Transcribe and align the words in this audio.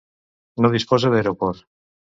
No 0.67 0.71
disposa 0.77 1.15
d'aeroport. 1.17 1.65